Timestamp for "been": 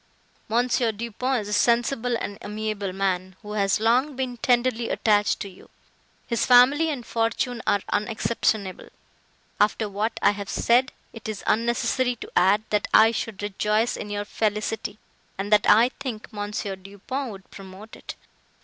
4.15-4.37